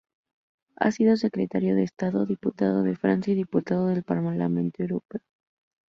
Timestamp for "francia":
2.95-3.33